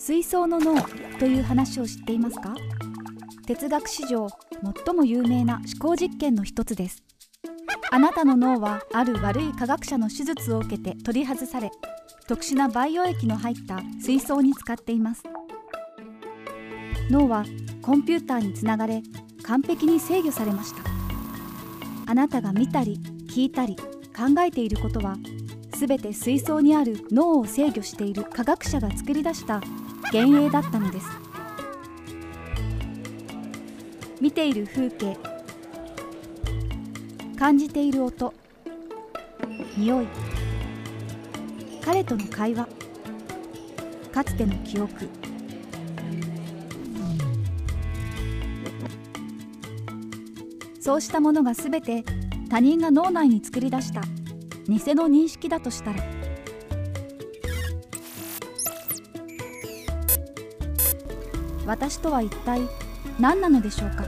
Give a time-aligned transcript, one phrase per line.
[0.00, 0.80] 水槽の脳
[1.18, 2.54] という話を知っていますか？
[3.46, 4.28] 哲学史上
[4.86, 7.02] 最も有名な思考実験の一つです。
[7.90, 11.72] あなたの脳はある悪い科学者の手術を受けて取り外され
[12.28, 15.24] 特殊な培養液の入った水槽に使っています。
[17.10, 17.44] 脳は
[17.82, 19.02] コンピューターにつながれ
[19.42, 20.82] 完璧に制御されました。
[22.06, 23.74] あなたが見たり聞いたり
[24.16, 25.16] 考えていることは
[25.72, 29.60] 全て水槽にある脳を制御している科学者が作り出した
[30.12, 31.06] 幻影だったのです。
[34.20, 35.16] 見ている風景。
[37.38, 38.34] 感じている音。
[39.76, 40.06] 匂い。
[41.84, 42.68] 彼との会話。
[44.12, 45.08] かつての記憶。
[50.80, 52.02] そうしたものが全て
[52.48, 54.00] 他人が脳内に作り出した
[54.66, 56.17] 偽の認識だとしたら。
[61.68, 62.62] 私とは一体
[63.20, 64.06] 何なのでしょうか？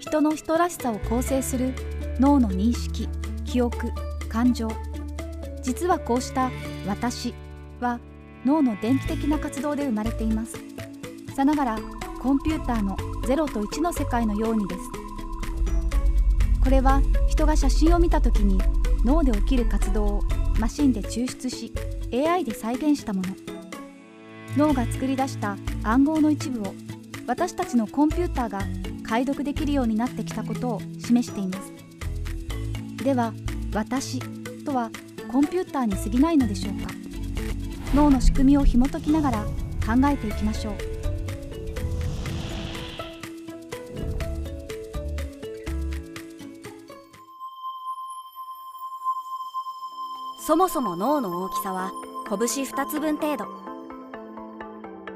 [0.00, 1.74] 人の人らしさを構成する
[2.18, 3.10] 脳の認識
[3.44, 3.90] 記憶
[4.30, 4.68] 感情。
[5.62, 6.50] 実はこうした
[6.88, 7.34] 「私」
[7.78, 8.00] は
[8.46, 10.56] 脳の電気的な活動で生まれています。
[11.36, 11.78] さながら
[12.22, 14.80] コンピューターの0と1の世界のようにです。
[16.64, 18.58] これは人が写真を見た時に
[19.04, 20.22] 脳で起きる活動を
[20.58, 21.70] マシンで抽出し
[22.12, 23.57] AI で再現したもの。
[24.58, 26.74] 脳が作り出した暗号の一部を
[27.28, 28.60] 私たちのコンピューターが
[29.04, 31.72] 解読できるようになってきたことを示しています。
[33.04, 33.32] では
[33.72, 34.18] 「私」
[34.66, 34.90] とは
[35.30, 36.90] コンピューターに過ぎないのでしょうか。
[37.94, 39.44] 脳の仕組みを紐解きながら
[39.86, 40.74] 考えていきましょう。
[50.44, 51.92] そもそも脳の大きさは
[52.28, 53.67] 拳2つ分程度。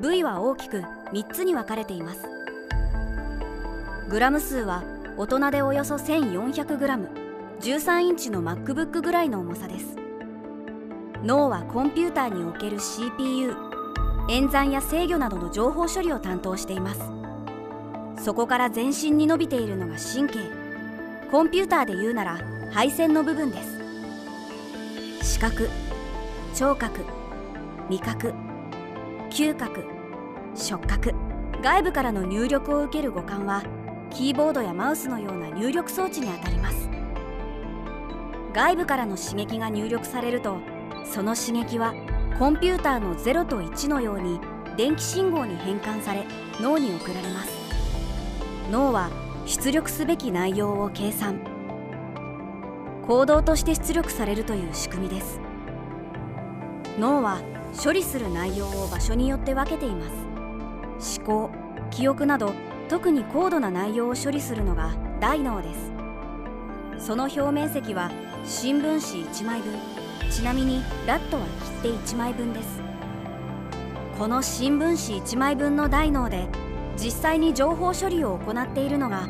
[0.00, 0.78] 部位は大きく
[1.12, 2.22] 3つに分かれています。
[4.08, 4.82] グラム数は
[5.16, 7.10] 大人でおよそ1400グラム
[7.60, 9.96] 13インチの MacBook ぐらいの重さです。
[11.22, 13.54] 脳はコンピューターにおける CPU
[14.30, 17.00] 演算や制御などの情報処理を担当しています。
[18.24, 20.38] そこから全身に伸びているのが神経
[21.30, 22.38] コンピューターで言うなら
[22.72, 25.32] 配線の部分です。
[25.34, 25.68] 視覚
[26.54, 27.04] 聴覚
[27.88, 28.49] 味覚
[29.30, 29.84] 嗅覚
[30.54, 31.14] 触覚
[31.62, 33.62] 外部からの入力を受ける五感は
[34.10, 36.90] キーボードやマウスのような入力装置にあたります。
[38.52, 40.58] 外部からの刺激が入力されると
[41.04, 41.94] その刺激は
[42.38, 44.40] コンピューターの0と1のように
[44.76, 46.26] 電気信号に変換され
[46.60, 47.52] 脳に送られます。
[48.70, 49.10] 脳は
[49.46, 51.38] 出力すべき内容を計算。
[53.06, 55.40] 行動として出力されるという仕組みです。
[56.98, 57.40] 脳は
[57.72, 60.06] 処理する内容を場所によって分けていま
[60.98, 61.18] す。
[61.18, 61.50] 思考
[61.90, 62.52] 記憶など
[62.88, 65.90] 特に高度な内容を処理するのが大脳です。
[67.06, 68.10] その表面積は
[68.44, 69.74] 新聞紙1枚分。
[70.30, 71.46] ちなみにラットは
[71.82, 72.80] 切手1枚分です。
[74.18, 76.46] この新聞紙1枚分の大脳で
[76.96, 79.28] 実際に情報処理を行っているのが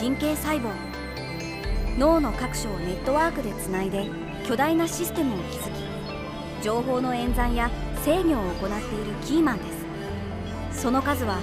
[0.00, 0.70] 神経細胞。
[1.98, 4.06] 脳の各所をネットワークでつないで
[4.46, 5.77] 巨大なシステムを築き
[6.62, 7.70] 情報の演算や
[8.04, 9.64] 制御を行っているキーマンで
[10.72, 10.82] す。
[10.82, 11.38] その数は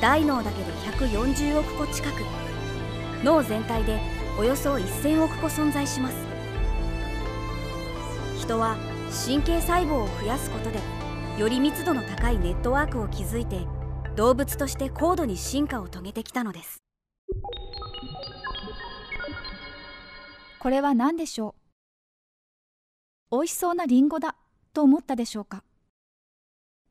[0.00, 2.24] 大脳だけで140億個近く。
[3.24, 4.00] 脳全体で
[4.38, 6.16] およそ1000億個存在します。
[8.38, 8.76] 人は
[9.26, 10.80] 神経細胞を増やすことで
[11.38, 13.66] より密度の高いネットワークを築いて
[14.16, 16.78] 動物として高度に進化を遂げてきたのです。
[20.58, 21.54] これは何でしょ
[23.30, 23.36] う？
[23.36, 24.36] 美味しそうなリンゴだ。
[24.72, 25.62] と思ったでしょうか？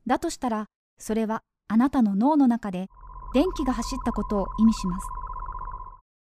[0.06, 0.66] だとしたら
[0.98, 2.88] それはあなたの脳の中で
[3.34, 5.06] 電気が走ったことを意味します。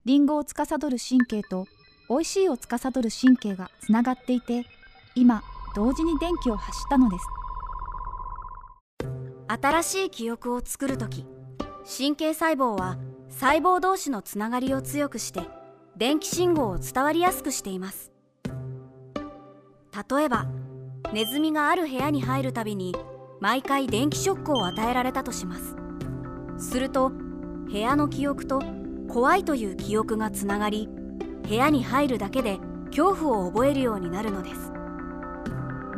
[0.06, 1.68] リンゴを司る神経と
[2.10, 4.66] 美味しいを司る神経がつながっていて
[5.16, 5.44] 今
[5.76, 7.26] 同時に電気を発したのです。
[9.47, 11.26] 新しい記憶を作るとき
[11.85, 12.97] 神経細胞は
[13.30, 15.41] 細胞同士のつながりを強くして
[15.97, 18.12] 電気信号を伝わりやすくしています。
[20.09, 20.47] 例えば
[21.14, 22.96] ネズミがある部屋に入るたびに
[23.42, 25.76] 毎回電気ショックを与えられたとします。
[26.58, 28.62] すると部屋の記憶と
[29.09, 30.88] 怖いという記憶がつながり
[31.48, 34.72] 部屋に入るだけで恐怖を覚えるようになるのです。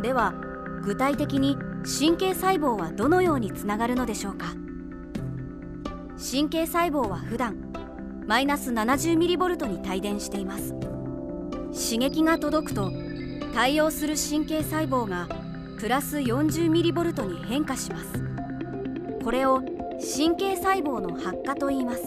[0.02, 0.34] では
[0.84, 4.48] 具体的に神経細胞はどのようにつながるのでしょうか？
[6.18, 7.72] 神経細胞は普段
[8.26, 10.74] マイナス 70mV に帯電しています。
[11.74, 12.90] 刺激が届くと
[13.54, 15.30] 対応する神経細胞が
[15.80, 18.06] プラス 40mV に変化します。
[19.24, 19.62] これを
[20.00, 22.02] 神経細胞の発火と言います。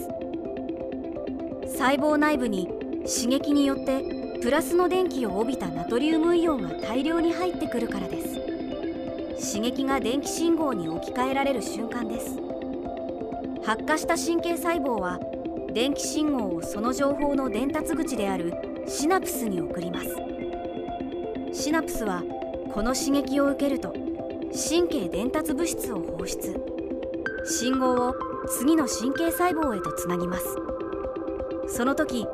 [1.77, 2.67] 細胞内部に
[3.05, 9.53] 刺激によってプラスの電気を帯びたナトリウムイオンが大量に入ってくるからです。
[9.53, 12.37] 刺激が電気信号に置き換えられる瞬間です。
[13.63, 15.17] 発火した神経細胞は
[15.73, 18.53] 電気信号をその情報の伝達口である
[18.85, 20.26] シナプスに送ります。
[21.59, 22.21] シナプスは
[22.71, 23.91] この刺激を受けると
[24.69, 26.55] 神経伝達物質を放出。
[27.45, 28.15] 信号を
[28.47, 30.45] 次の神経細胞へとつなぎます。
[31.67, 32.27] その時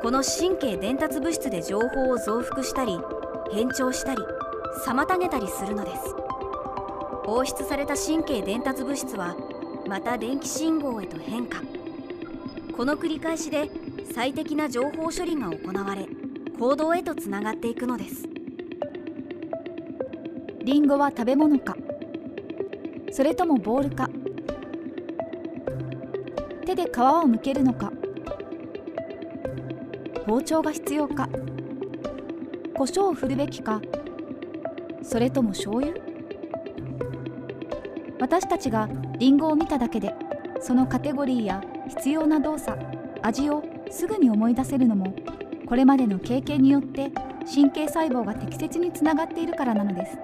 [0.00, 2.98] この神経伝達物質で情報を増幅したり
[3.52, 4.22] 変調したり
[4.86, 6.14] 妨げたりするのです。
[7.26, 9.36] 放出された神経伝達物質は
[9.86, 11.60] また電気信号へと変化。
[12.74, 13.70] この繰り返しで
[14.14, 16.08] 最適な情報処理が行われ
[16.58, 18.25] 行動へとつながっていくのです。
[20.66, 21.76] リンゴは食べ物か。
[23.12, 24.10] それともボールか。
[26.64, 26.90] 手で皮を
[27.22, 27.92] 剥けるのか。
[30.26, 31.28] 包丁が必要か。
[32.74, 33.80] 胡椒を振るべきか。
[35.04, 35.94] それとも醤油。
[38.18, 38.88] 私たちが
[39.20, 40.16] リンゴを見ただけで
[40.58, 42.76] そのカテゴリーや必要な動作
[43.22, 45.14] 味をすぐに思い出せるのも
[45.68, 47.12] これまでの経験によって
[47.44, 50.18] 神経細胞が適切につながっているからなのです。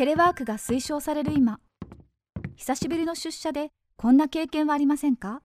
[0.00, 1.60] テレワークが推奨される今
[2.56, 3.68] 久しぶりの出社で
[3.98, 5.42] こんな経験はありませんか？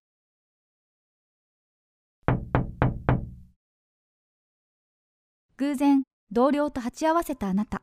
[5.57, 7.81] 偶然同僚と鉢合わせたあなた。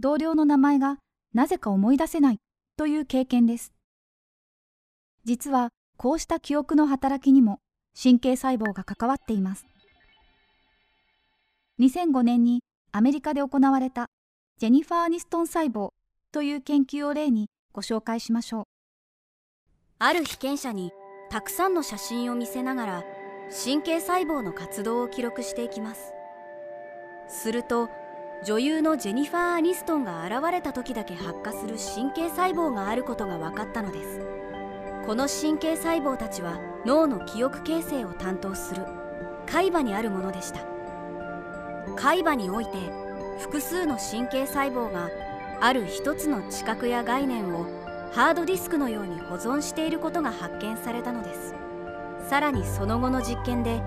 [0.00, 0.98] 同僚の名前が
[1.32, 2.38] なぜか思い出せない
[2.76, 3.72] という経験です。
[5.24, 7.60] 実はこうした記憶の働きにも
[7.98, 9.64] 神経細胞が関わっています。
[11.80, 12.60] 2005年に
[12.92, 14.10] アメリカで行われた
[14.58, 15.90] ジェニファー・ニストン細胞
[16.32, 18.64] という研究を例にご紹介しましょう。
[19.98, 20.92] ある被験者に
[21.28, 23.04] たくさんの写真を見せながら
[23.64, 26.14] 神経細胞の活動を記録していきます。
[27.28, 27.90] すると
[28.46, 34.20] 女優のジェニファー・アニストンが現れた時だけ発火する神経細胞があることが分かったのです。
[35.04, 38.86] この神経細胞たちは脳の記憶形成を担当する
[39.44, 40.60] 海馬にあるものでした。
[41.94, 43.05] 海馬において
[43.38, 45.10] 複数の神経細胞が
[45.60, 47.66] ある一つの知覚や概念を
[48.12, 51.54] ハードディスクのように保存していることが発見されたのです。
[52.28, 53.80] さらにその後の実験で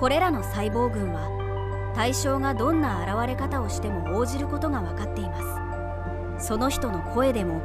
[0.00, 6.46] これらの細胞群は対象がどんな現れ方をしても応じることが分かっています。
[6.46, 7.60] その人の声でも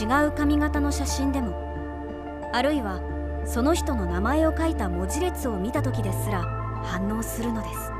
[0.00, 3.00] 違う髪型の写真でもあるいは
[3.44, 6.42] その人の名前を書いた文字列を見た時ですら
[6.84, 7.92] 反応するのです。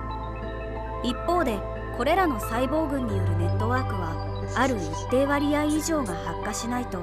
[1.04, 1.58] 一方で
[1.98, 4.14] これらの細胞群によるネットワークは
[4.54, 7.02] ある一定割合以上が発火しないと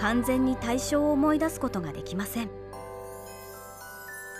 [0.00, 2.50] 完全に対象を思い出すことができません。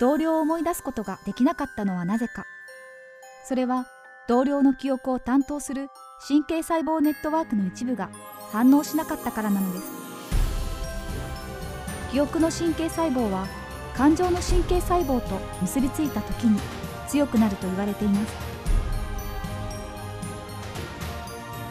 [0.00, 2.44] 同僚を思い出すことができなかったのはなぜか。
[3.46, 3.86] それは
[4.26, 5.86] 同僚の記憶を担当する
[6.26, 8.10] 神経細胞ネットワークの一部が
[8.50, 9.84] 反応しなかったからなのです。
[12.10, 13.46] 記憶の神経細胞は
[13.94, 16.58] 感情の神経細胞と結びついた時に
[17.06, 18.55] 強くなると言われています。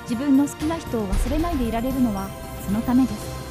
[0.07, 2.29] 自分の好きな人を忘れないでいられるのは
[2.63, 3.45] そのためです。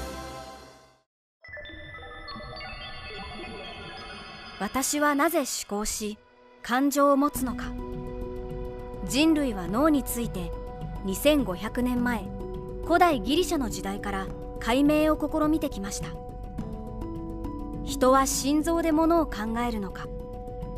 [4.61, 6.17] 私はなぜ思考し
[6.63, 7.65] 感情を持つのか。
[9.07, 10.53] 人類は脳について
[11.05, 12.25] 2500年前
[12.87, 14.27] 古代ギリシャの時代から
[14.61, 16.11] 解明を試みてきました。
[17.85, 20.07] 人は心臓でものを考えるのか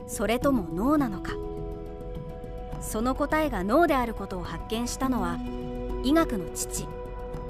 [0.08, 1.34] それとも脳なのか。
[2.80, 5.38] その答えが脳であることを発見したのは
[6.06, 6.86] 医学の父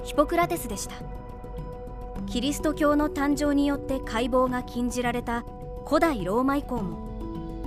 [0.03, 0.95] ヒポクラテスでした。
[2.25, 5.45] キリスト教の誕生によって解剖が禁じられた
[5.85, 6.97] 古代ローマ以降も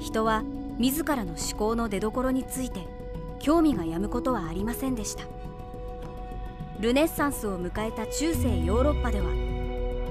[0.01, 0.43] 人は
[0.79, 2.89] 自らの思考の出どころについて
[3.39, 5.23] 興味がやむことはありませんでした。
[6.81, 9.29] ルネッサンスを迎えた中世ヨーロッパでは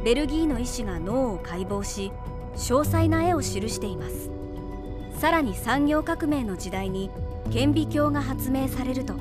[0.06, 2.14] ベルギーの医師が脳を解剖し
[2.56, 4.32] 詳細な絵を記しています。
[5.20, 7.12] さらに産業革命の時代に
[7.52, 9.14] 顕微鏡が発明されると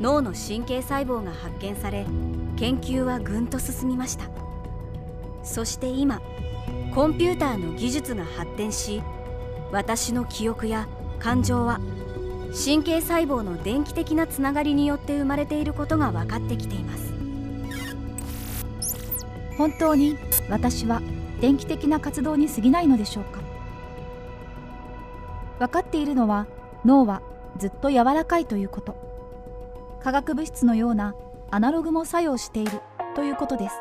[0.00, 2.06] 脳の神経細胞が発見され
[2.56, 4.24] 研究はぐんと進みました。
[5.42, 6.20] そして今
[6.94, 9.02] コンピューターの技術が発展し
[9.72, 10.88] 私の記憶や
[11.18, 11.80] 感情は
[12.52, 17.12] 神経細胞の電気的なつながりによって生まれていることが分かってきています。
[19.56, 20.16] 本当に
[20.48, 21.02] 私は
[21.40, 23.40] 電気的な活動に過ぎないのでしょうか？
[25.58, 26.46] 分かっているのは
[26.84, 27.22] 脳は
[27.58, 29.07] ずっと柔らかいということ。
[30.02, 31.14] 化学物質のような
[31.50, 32.80] アナログも作用している
[33.14, 33.74] ということです。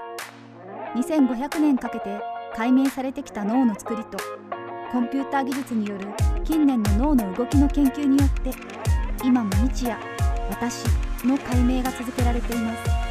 [0.96, 2.22] 2500年かけて
[2.56, 4.18] 解明されてきた脳の作りと
[4.92, 6.08] コンピューター技術による
[6.44, 8.52] 近年の脳の動きの研究によって
[9.24, 9.98] 今も日夜
[10.50, 10.86] 私
[11.26, 13.07] の解明が続けられています。